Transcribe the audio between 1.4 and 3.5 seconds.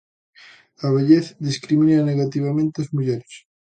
discrimina negativamente as mulleres.